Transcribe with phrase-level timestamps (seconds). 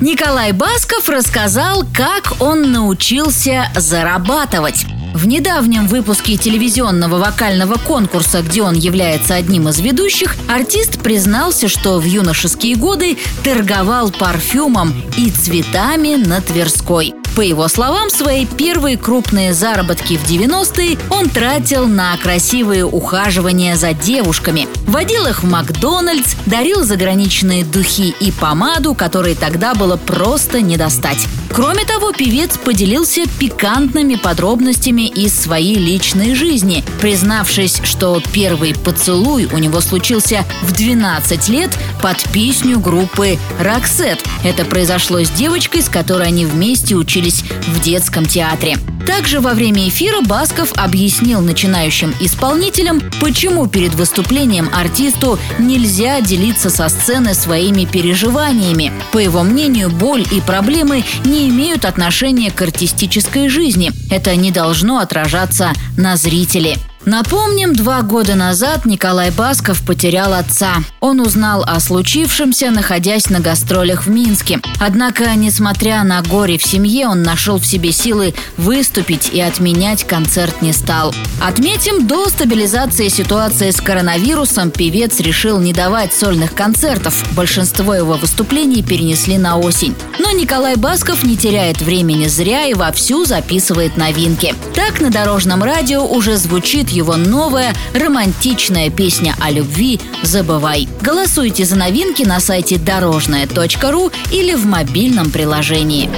[0.00, 4.86] Николай Басков рассказал, как он научился зарабатывать.
[5.12, 11.98] В недавнем выпуске телевизионного вокального конкурса, где он является одним из ведущих, артист признался, что
[11.98, 17.19] в юношеские годы торговал парфюмом и цветами на Тверской.
[17.36, 23.92] По его словам, свои первые крупные заработки в 90-е он тратил на красивые ухаживания за
[23.92, 24.68] девушками.
[24.86, 31.26] Водил их в Макдональдс, дарил заграничные духи и помаду, которые тогда было просто не достать.
[31.52, 39.58] Кроме того, певец поделился пикантными подробностями из своей личной жизни, признавшись, что первый поцелуй у
[39.58, 41.70] него случился в 12 лет
[42.02, 44.24] под песню группы «Роксет».
[44.44, 47.19] Это произошло с девочкой, с которой они вместе учились
[47.66, 48.76] в детском театре.
[49.06, 56.88] Также во время эфира Басков объяснил начинающим исполнителям, почему перед выступлением артисту нельзя делиться со
[56.88, 58.92] сцены своими переживаниями.
[59.12, 63.90] По его мнению, боль и проблемы не имеют отношения к артистической жизни.
[64.10, 66.76] Это не должно отражаться на зрителе.
[67.06, 70.76] Напомним, два года назад Николай Басков потерял отца.
[71.00, 74.60] Он узнал о случившемся, находясь на гастролях в Минске.
[74.78, 80.60] Однако, несмотря на горе в семье, он нашел в себе силы выступить и отменять концерт
[80.60, 81.14] не стал.
[81.40, 87.24] Отметим, до стабилизации ситуации с коронавирусом певец решил не давать сольных концертов.
[87.32, 89.96] Большинство его выступлений перенесли на осень.
[90.18, 94.54] Но Николай Басков не теряет времени зря и вовсю записывает новинки.
[94.74, 100.88] Так на Дорожном радио уже звучит его новая романтичная песня о любви «Забывай».
[101.00, 106.10] Голосуйте за новинки на сайте дорожная.ру или в мобильном приложении.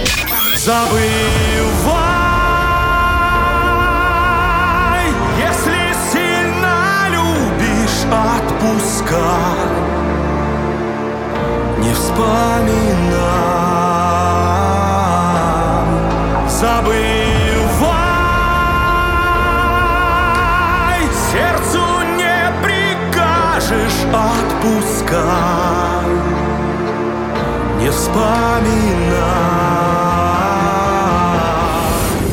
[0.56, 1.00] Забывай,
[5.38, 9.18] если сильно любишь, отпускай,
[11.78, 13.12] не вспоминай,
[16.48, 17.41] забывай.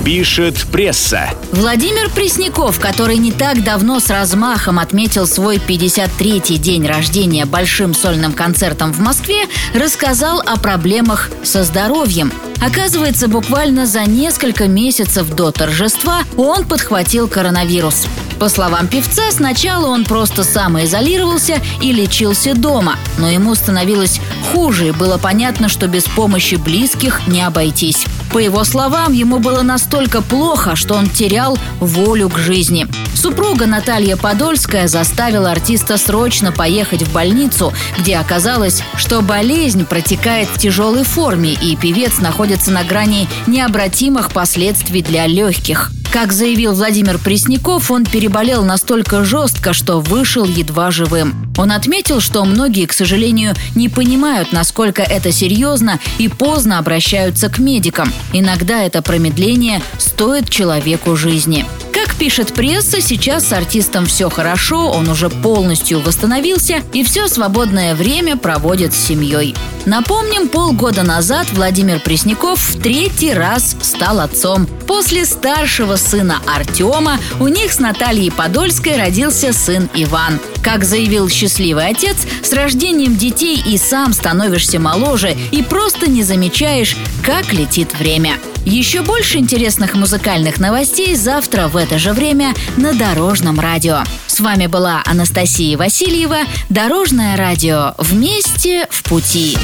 [0.10, 1.30] Пишет пресса.
[1.52, 8.34] Владимир Пресняков, который не так давно с размахом отметил свой 53-й день рождения большим сольным
[8.34, 12.32] концертом в Москве, рассказал о проблемах со здоровьем.
[12.62, 18.06] Оказывается, буквально за несколько месяцев до торжества он подхватил коронавирус.
[18.40, 24.22] По словам певца, сначала он просто самоизолировался и лечился дома, но ему становилось
[24.52, 28.06] хуже, и было понятно, что без помощи близких не обойтись.
[28.32, 32.88] По его словам, ему было настолько плохо, что он терял волю к жизни.
[33.16, 40.60] Супруга Наталья Подольская заставила артиста срочно поехать в больницу, где оказалось, что болезнь протекает в
[40.60, 45.92] тяжелой форме, и певец находится на грани необратимых последствий для легких.
[46.12, 51.36] Как заявил Владимир Пресняков, он переболел настолько жестко, что вышел едва живым.
[51.56, 57.60] Он отметил, что многие, к сожалению, не понимают, насколько это серьезно и поздно обращаются к
[57.60, 58.12] медикам.
[58.34, 61.66] Иногда это промедление стоит человеку жизни.
[62.20, 68.36] Пишет пресса, сейчас с артистом все хорошо, он уже полностью восстановился и все свободное время
[68.36, 69.56] проводит с семьей.
[69.86, 74.68] Напомним, полгода назад Владимир Пресняков в третий раз стал отцом.
[74.86, 80.42] После старшего сына Артема у них с Натальей Подольской родился сын Иван.
[80.62, 86.98] Как заявил счастливый отец, с рождением детей и сам становишься моложе и просто не замечаешь,
[87.24, 88.34] как летит время.
[88.66, 94.04] Еще больше интересных музыкальных новостей завтра в это же время на Дорожном радио.
[94.28, 96.40] С вами была Анастасия Васильева.
[96.70, 97.94] Дорожное радио.
[97.98, 99.58] Вместе в пути.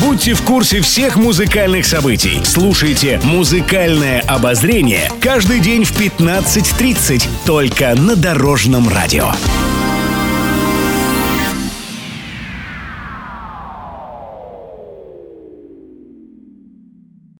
[0.00, 2.40] Будьте в курсе всех музыкальных событий.
[2.44, 9.32] Слушайте «Музыкальное обозрение» каждый день в 15.30 только на Дорожном радио.